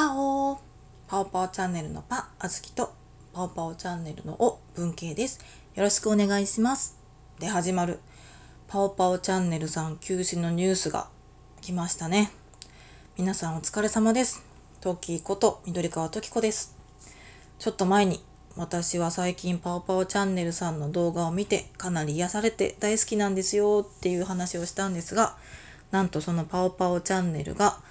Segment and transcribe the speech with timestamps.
[0.00, 0.58] パオ
[1.06, 2.94] パオパオチャンネルのパ、あずきと
[3.34, 5.40] パオパオチャンネルのお、文系です。
[5.74, 6.96] よろしくお願いします。
[7.38, 7.98] で、始まる。
[8.66, 11.08] パオパオチャンネルさん休止のニュースが
[11.60, 12.30] 来ましたね。
[13.18, 14.42] 皆さんお疲れ様です。
[14.80, 16.74] トキこと緑川トキコです。
[17.58, 18.24] ちょっと前に
[18.56, 25.36] 私は最近パオパオチャンネルさんの動画を見てかなり癒されて大好きなんですよっていう話をしたんですが、
[25.90, 27.82] なんとそのパオパオチャンネルが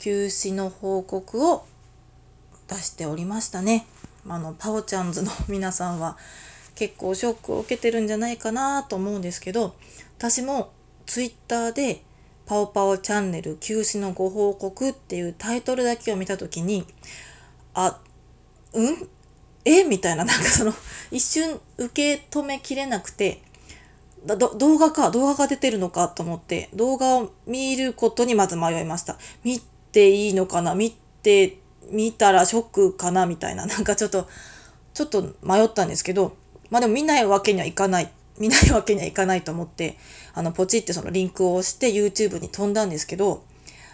[0.00, 1.66] 休止の報告を
[2.68, 3.86] 出しておりましたね。
[4.26, 6.16] あのパオちゃんズの皆さんは
[6.74, 9.74] 結構ショックを受けてるんじゃないかなと思うんですけど
[10.16, 10.70] 私も
[11.04, 12.02] ツイッターで
[12.46, 16.86] 「パオパオチャンネル休止のご報告」っていうタイトルだけを見た時に
[17.74, 18.00] あ
[18.72, 19.08] うん？
[19.66, 19.84] え？
[19.84, 20.72] みたいななんかその
[21.10, 23.42] 一瞬受け止めきれなくて
[24.24, 29.18] 動画か動画が出てるのかと思って動画を見ることにまず迷いました。
[29.44, 29.60] 見
[29.92, 30.74] ていいのかな？
[30.74, 30.90] 見
[31.22, 31.58] て
[31.90, 33.26] 見たらショックかな？
[33.26, 33.66] みたいな。
[33.66, 34.28] なんかちょっと
[34.94, 36.36] ちょっと迷ったんですけど
[36.70, 38.10] まあでも見ないわけにはいかない。
[38.38, 39.98] 見ないわけにはいかないと思って
[40.32, 43.44] あのポチってそのリンクを押して YouTube に飛んだんですけど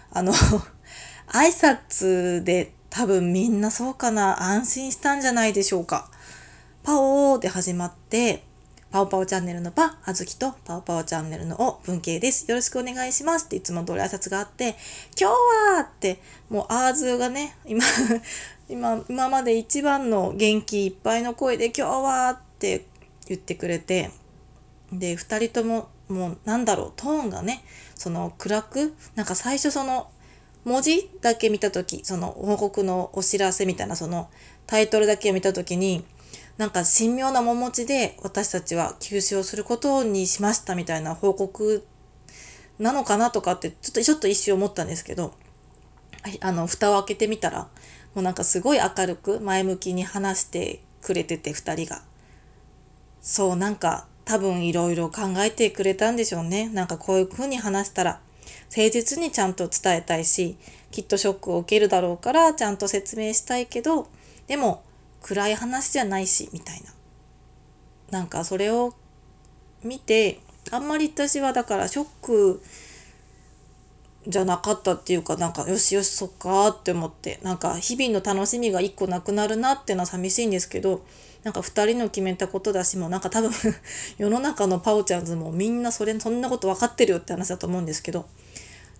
[0.09, 0.31] あの
[1.27, 4.41] 挨拶で多分みんなそうかな？
[4.41, 6.09] 安心したんじゃないでしょうか。
[6.83, 8.43] パオーで始まって
[8.89, 12.49] パオパオチャンネルのパ、あずきとパオパオチャンネルのお、文系です。
[12.49, 14.77] よろしくお願いしますっていつも通り挨拶があって、
[15.19, 17.83] 今日はって、もうアーズがね、今
[18.69, 22.85] 今、今まで一番の元気いっぱいの声で今日はって
[23.27, 24.09] 言ってくれて、
[24.93, 30.07] で、二人とも、もうなんだろう、トーンがね、その暗く、なんか最初その、
[30.63, 34.29] 文字だけ見た時その報告のお知らせみたいなその
[34.65, 36.03] タイトルだけを見た時に
[36.57, 41.85] なんか神妙な面持ちで私たちは休止をすることにしましたみたいな報告
[42.79, 45.33] なのかなとかってちょっとちょっと一瞬思ったんですけど
[46.41, 47.67] あの蓋を開けてみたら
[48.15, 52.01] もうなんかすごい明るく前向きに話してくれてて2人が。
[53.21, 56.69] そうなんか多分いろいろ考えてくれたんでしょうね。
[56.69, 58.21] なんかこういう風に話したら
[58.69, 60.57] 誠実にちゃんと伝えたいし
[60.91, 64.07] きっとショックを受けるだろうからちゃんと説明したいけど
[64.47, 64.83] でも
[65.21, 66.93] 暗い話じゃないしみたいな。
[68.11, 68.93] なんかそれを
[69.83, 70.39] 見て
[70.71, 72.61] あんまり私はだからショック
[74.27, 81.05] じゃなかったっていうかなんかよしよしそっかって思ってなんか日々の楽しみが一個なくなるなっていうのは寂しいんですけど
[81.43, 83.51] なんか2人の決めたことだしもなんか多分
[84.17, 88.25] 世の中のパオちゃんズもみんなそれそんなこと分かってるよって話だと思うんですけど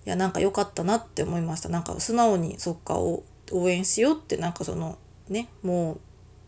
[0.05, 1.67] いやなんか良かったなって思いました。
[1.67, 4.97] なんか素直にそっかを応援しようってなんかその
[5.27, 5.99] ねもう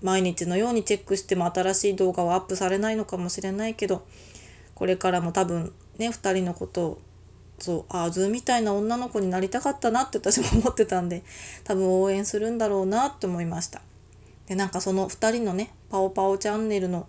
[0.01, 4.05] 毎日のようにチェックしても新しい動画はアップされないのかもしれないけど
[4.75, 7.01] これからも多分ね2人のことを
[7.59, 11.23] そうああいうみたいな女の子になりたかったなって私も思ってたんで
[11.63, 13.81] 多分応援するんだろうなって思いました。
[14.47, 17.07] でなんかその2人のねパオパオチャンネルの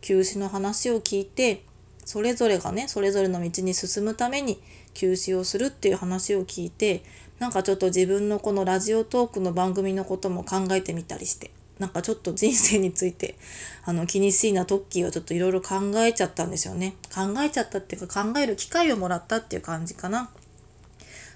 [0.00, 1.64] 休止の話を聞いて
[2.04, 4.62] それぞれがねそれぞれの道に進むために
[4.94, 7.02] 休止をするっていう話を聞いて
[7.38, 13.36] なんかちょっと自分のこのラジオトークの番組のことも考えてみたりしてなんかちょっと人生について
[13.84, 16.96] あの気にしいなトッキーをちょっといろいろ考えちゃったんですよね。
[17.14, 20.30] 考えちゃったっていうか考える機会をもらったっていう感じかな。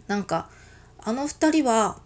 [0.07, 0.51] なんか
[0.99, 2.01] あの2人は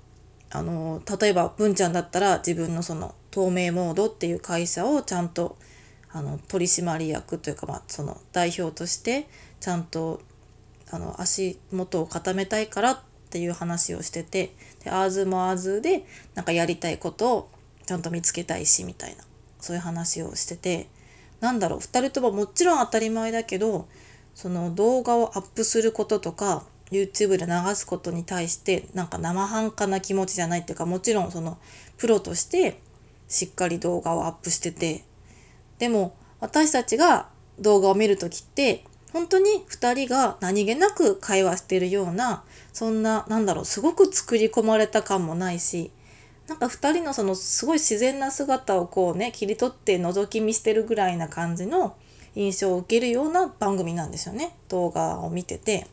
[0.50, 5.56] あの例えば文ちゃんだったら自分のその透明モードっていう会社をちゃんと
[6.12, 9.28] あの取締役というか、まあ、その代表として
[9.60, 10.22] ちゃんと
[10.90, 14.54] あの足元を固めたいからっていう話をしてて
[14.84, 17.50] でアーズもアーズでなんかやりたいことを
[17.86, 19.24] ちゃんと見つけたいしみたいな。
[19.60, 20.88] そういう話をしてて。
[21.40, 21.78] なんだろう。
[21.80, 23.88] 2人とももちろん当たり前だけど
[24.34, 31.58] その動画をアップすることとか YouTube で流すことに対してなんか生半可な気持ちじゃないっていうかもちろんその
[31.96, 32.80] プロとして
[33.28, 35.04] しっかり動画をアップしてて。
[35.78, 45.90] でも私たちが動画を見る時って本当に2人が何気なく会話してるようなそんななんだろうすごく作り込まれた感もないし
[46.48, 51.96] なんか2人のそのすごい自然な姿をこうね切り取って覗き見してるぐらいな感じの
[52.34, 55.86] 印象を受けるような番組なんですよね動画を見てて。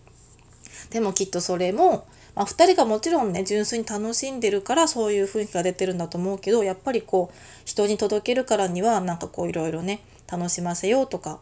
[0.90, 2.06] でもきっとそれも、
[2.36, 11.40] まあ、2人がもちろんね純粋に楽しんでるからそういう雰囲気が出てるんだと思うけどやっぱりこう人に届けるからにはなんかこういろいろね楽しませようとか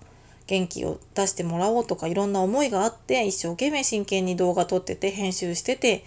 [0.47, 6.03] 元気を出してもらおうとかいろんな思いがあって一生懸命真剣に動画撮ってて編集してて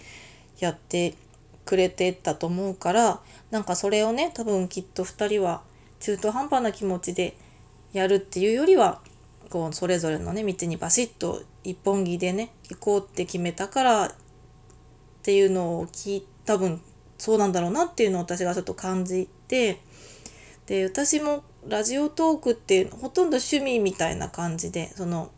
[0.59, 1.15] やって
[1.65, 3.21] くれてたと思うから
[3.51, 5.63] なんかそれをね多分きっと2人は
[5.99, 7.35] 中途半端な気持ちで
[7.93, 9.01] やるっていうよりは
[9.49, 14.11] こうそれぞれのね道にバシッと一本木でね行こうって決めたからっ
[15.23, 16.81] ていうのを聞い多分
[17.17, 19.81] そうなんだろうなっていうのを私がちょっと感じて
[20.67, 25.31] で私もラジオトークってほとんど趣味みたいな感じでその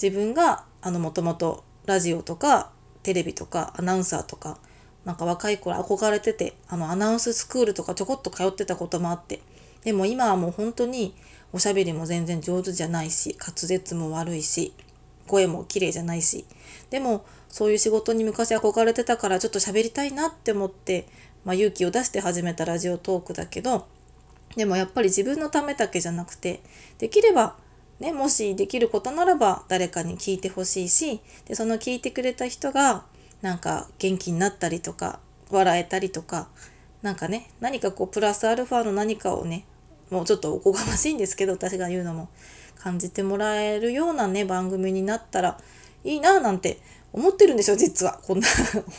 [0.00, 2.70] 自分がもともとラジオとか
[3.02, 4.58] テレビとかアナウンサーとか
[5.08, 9.40] なんか若い頃憧れててあのアナウンススクールとかちょこっと通ってたこともあって
[9.82, 11.14] でも今はもう本当に
[11.50, 14.74] おしゃべりも全然上手じゃないし滑舌も悪いし
[15.26, 16.44] 声も綺麗じゃないし
[16.90, 21.06] でもそういう仕事に昔憧れてたからちょっと喋りたいなって思って、
[21.42, 23.86] まあ、勇気を出して始めたラジオトークだけど
[24.56, 26.60] でもやっぱり自分のためだけじゃなくて
[26.98, 27.56] できれば
[27.98, 33.04] ね、もしできることならば誰かに聞いてほしいしでその聞いてくれた人が
[33.42, 35.20] なんか元気になったりとか
[35.50, 36.48] 笑えたりとか
[37.02, 39.64] なんかね何かこうプラスアルファの何かをね
[40.10, 42.28] もうちょっとおこがましいんですけど私が言うのも
[42.78, 45.58] 感じてもらえるようなね番組になったら
[46.04, 46.78] いいななんて
[47.12, 48.20] 思ってるんですよ実は。
[48.22, 48.46] こんな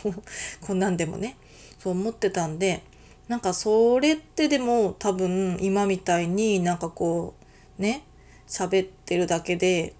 [0.60, 1.36] こんなんでもね。
[1.78, 2.82] そう思ってたんで
[3.28, 7.34] なんかそれってでも多分今みたいになんかこ
[7.78, 8.04] うね
[8.46, 9.94] 喋ってるだけで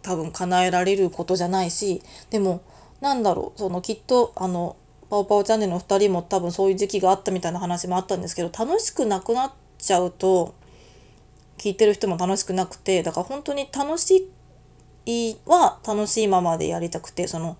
[0.00, 2.62] 多分叶えられることじゃないしでも
[3.00, 4.76] なんだろうそのきっとあの
[5.08, 10.54] パオパオチャンネルの2人も多分そういう時期があったみたいな話もあったんですけど楽しくなくなっちゃうと
[11.58, 14.30] 聞いてる人も楽しくなくてだから本当に楽し
[15.06, 17.56] いは楽しいままでやりたくてその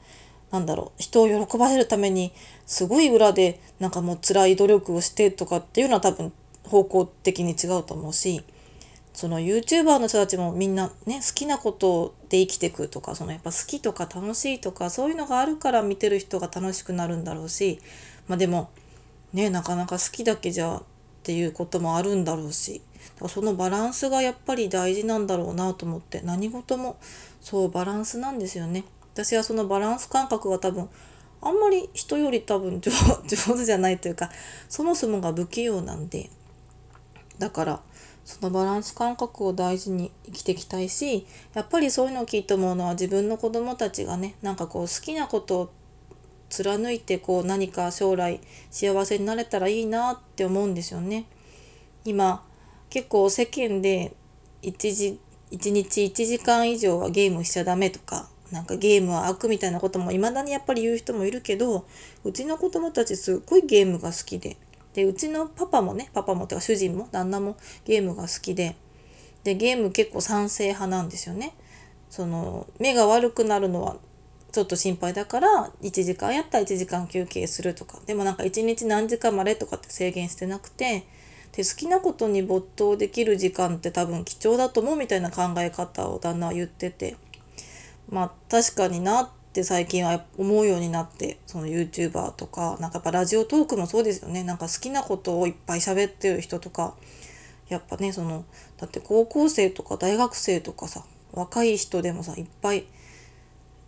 [0.50, 2.32] なんだろう人を喜ばせるために
[2.66, 6.32] すごい裏でなんかもう辛い努力をしてとかっていうのは多分
[6.64, 8.42] 方向的に違うと思うし
[9.20, 17.80] その YouTuber の人たちもみんなね好きなことで生きていくとかそのやっぱ好きとか楽しいとかそういうのがあるから見てる人が楽しくなるんだろうし
[18.28, 18.70] まあでも
[19.34, 20.82] ねなかなか好きだけじゃっ
[21.22, 22.80] ていうこともあるんだろうし
[23.16, 26.96] だからそのバランスがやっぱり大事なんだろうなと思って何事も
[27.42, 28.84] そうバランスなんですよね。
[29.12, 30.88] 私はそのバランス感覚が多分
[31.42, 32.90] あんまり人より多分 上
[33.28, 34.30] 手じゃないというか
[34.70, 36.30] そもそもが不器用なんで
[37.38, 37.82] だから
[38.30, 45.72] そのバランス感覚を大事に生きていきたいしやっぱりそういうのを聞いて思うのは自分の子供たちがねなんかこう好きなことを
[46.48, 48.40] 貫いてこう何か将来
[48.70, 51.26] 幸せになれたらいいなって思うんですよね。
[52.04, 52.44] 今
[52.88, 54.14] 結構世間で
[54.62, 55.18] 一時
[55.50, 61.86] 1日1時間以上はゲームしちゃダメとかなんかゲームは悪みたいなことも未だにやっぱり言う人もいるけど
[62.24, 64.56] うちの子供たちすっごいゲームが好きで
[64.94, 68.76] でうちのパパもねパパもてか主人も旦那もゲームが好きで
[69.44, 71.54] でゲーム結構賛成派なんですよね。
[72.10, 73.96] その目が悪くなるのは
[74.52, 81.06] ちょっと心配だから1時間やったら1時間休憩するとかでもなんか1日何時間までとかって制限してなくて
[81.52, 87.16] で好きなことに没頭できる時間って多分貴重だと思うみたいな考え方を旦那は言ってて
[88.08, 96.94] まあ確かになって最近は思うようになってその YouTuber とかなんかやっぱラジオトークもそうですよねなんか好きなことをいっぱい喋ってる人とか
[97.68, 98.44] やっぱねその
[98.78, 102.84] だって高校生とか大学生とかさ若い人でもさいっぱい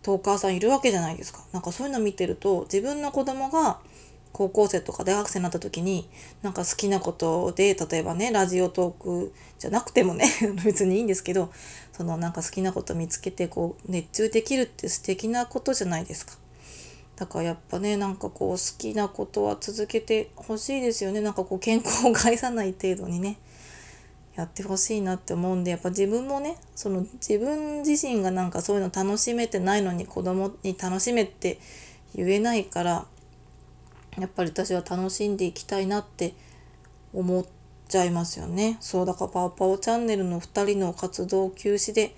[0.01, 1.39] トーカーさんいるわけじゃないですか。
[1.53, 3.79] なんかそういうの見てると自分の子供が
[4.33, 6.09] 高校生とか大学生になった時に
[6.41, 10.25] なんか好きなことで例えばねラジオトークじゃなくてもね
[10.65, 11.51] 別にいいんですけど
[11.95, 16.37] そのなんか好きなこと見つけてこう熱中できるって素敵なことじゃないですか。
[17.15, 23.37] だからやっぱねなんかこう好きなことは続けてほしいですよねなんかこう健康を害さない程度にね
[24.35, 31.59] やってほしいなって思うんでやっぱ自分もねその自分自身がなんかそういうの楽しめてないのに子供に楽しめって
[32.15, 33.05] 言えないから
[34.19, 36.33] やっぱり私は楽しんでいきたいなって
[37.13, 37.45] 思っ
[37.87, 38.77] ちゃいますよね。
[38.79, 42.15] そうだからパオパオチャンネルの2人の活動休止で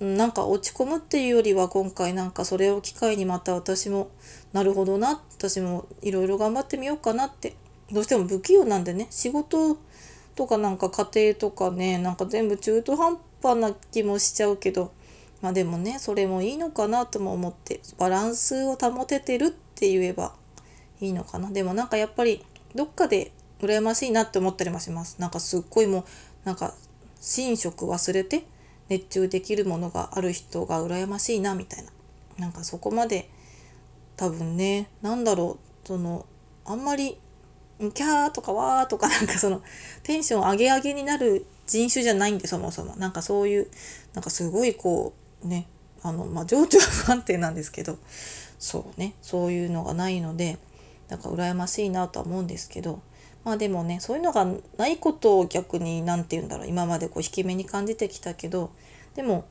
[0.00, 4.10] なんか落ち込むっていうよりは今回なんかそれを機会にまた私も
[4.52, 7.54] なるほどな私もいろいろ頑張ってみようかなって
[7.90, 9.78] どうしても不器用なんでね仕事
[10.34, 14.92] とかなんか家庭とかねなんか全部中途半端な気もしちゃうけど
[15.40, 20.34] まあでもねそれもいいのかなとも思ってバランスを保ててるって言えば
[21.00, 21.50] いいのかな？
[21.50, 25.16] でもなんかやっぱりどっかで羨ましいなって思ったりもします。
[25.20, 26.04] なんかすっごいもう
[26.44, 26.74] なんか
[27.36, 28.44] 寝食忘れて
[28.88, 31.90] 熱中できるものがある人が羨ましいなみたいな。
[32.38, 33.30] なんかそこまで
[34.16, 36.26] 多分ね何だろうその
[36.64, 37.18] あんまり
[37.78, 39.62] キャーとかわーとかなんかその
[40.02, 42.96] テンション上げ上げになる人種じゃないんでそもそも。
[42.96, 43.68] なんかそういう
[44.14, 45.12] なんかすごいこ
[45.42, 45.66] うね
[46.02, 47.98] あのまあ情緒は不安定なんですけど。
[48.58, 50.58] そうねそういうのがないので
[51.08, 53.00] なんか羨ましいなとは思うんですけど
[53.44, 54.46] まあでもねそういうのが
[54.76, 58.72] ないことを逆に何て言うんだろう今までこう引き目に感じてきたけど
[59.14, 59.46] でも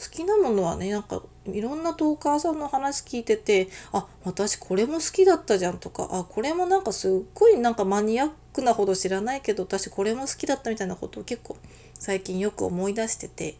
[0.00, 11.56] 好きなものはねなんかいろんなトーカーさんの話聞いててあ私これも好きだったじゃんとかあこれもなんかすっごいなんかマニアックなほど知らないけど私これも好きだったみたいなことを結構
[11.94, 13.56] 最近よく思い出してて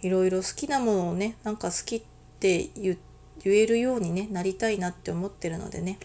[0.00, 2.02] いろいろ好きなものをねなんか好きっ
[2.38, 2.96] て言
[3.44, 5.98] えるように、ね、なりたいなって思ってるのでね。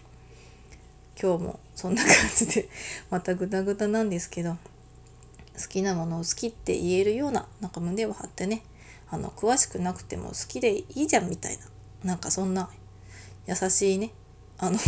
[1.22, 2.69] 今日もそんな感じで
[3.10, 4.57] またグダグダなんですけど
[5.57, 8.63] 好きなものを好きって言えるようななんか胸を張ってね
[9.10, 11.65] あの詳しくなくても好きでいいじゃんみたいな
[12.03, 12.69] なんかそんな
[13.48, 14.12] 優しいね
[14.57, 14.79] あの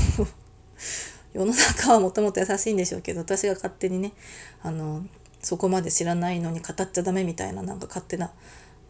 [1.34, 4.13] 世の中はもともと優しいんでしょうけど私が勝手にね
[4.62, 5.05] あの
[5.41, 8.31] そこまで知らないのに語っちゃダメみたいななんか勝手な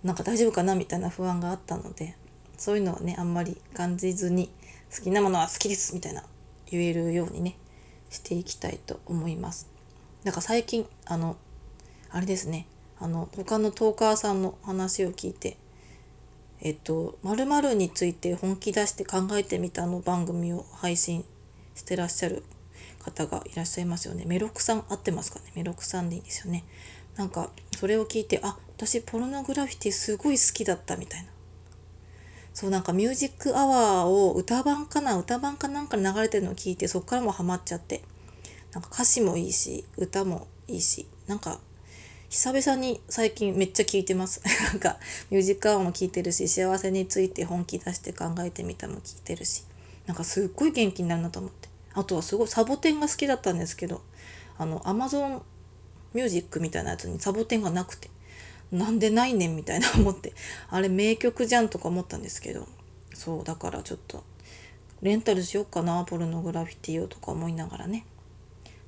[0.04, 2.16] なんか大丈夫かなみたいな不安があったので
[2.58, 4.52] そういうのはねあんまり感じずに
[4.96, 6.24] 好きなものは好きですみたいな
[6.72, 7.58] 言えるようにね
[8.10, 9.68] していきたいと思います。
[10.24, 11.38] なんか最近あの
[12.10, 12.68] あれですね
[13.00, 15.58] あの他のトーカーさんの話を聞いて
[16.62, 21.24] えっと〇〇について本気出して考えてみたの番組を配信
[21.76, 22.44] してらっしゃる
[23.00, 24.26] 方がいらっしゃいますよね。
[24.26, 25.52] メロクさん合ってますかね？
[25.56, 26.66] メロクさんでいいんですよね。
[27.16, 31.30] なんかそれを聞いてあ私ポルノグラフィティすごい好きだったみたいな。
[32.58, 38.02] そうなんかミュージックアワーを歌版かな歌版かなんか流れてるのを聞いてそっからもハマっちゃって。
[38.74, 41.60] なんか歌詞もいいし歌もいいしなんか
[42.30, 44.42] 久々に最近めっちゃ聞いてます。
[44.74, 44.98] なんか
[45.30, 49.64] ミュージックアワーも聞いてるし幸せについて本気出して考えてみたも聞いてるし。
[50.08, 51.70] なんかすっごい元気になるなと思って。
[51.94, 54.02] あとはすごいサボテンが好きだったんですけど
[54.58, 55.44] あのアマゾン
[56.16, 58.10] ミュージックみたいなやつにサボテンがなくて。
[58.72, 60.34] なんでないねんみたいな思って
[60.70, 62.68] あれ名曲じゃんとか思ったんですけど
[63.14, 64.24] そうだからちょっと
[65.02, 68.06] レンタルしようかなポルノグラフィティをとか思いながらね。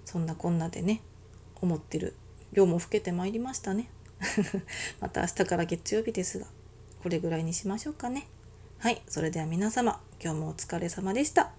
[0.06, 1.02] そんなこんなでね
[1.62, 2.16] 思ってる
[2.52, 3.90] 夜も更けてまいりましたね。
[5.00, 6.48] また明日から月曜日ですが
[7.04, 8.28] これぐらいにしましょうかね。
[8.80, 11.59] はいそれでは皆様今日もお疲れ様でした。